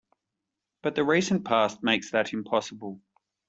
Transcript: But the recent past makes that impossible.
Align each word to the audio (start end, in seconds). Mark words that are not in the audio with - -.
But 0.81 0.95
the 0.95 1.03
recent 1.03 1.45
past 1.45 1.83
makes 1.83 2.09
that 2.09 2.33
impossible. 2.33 2.99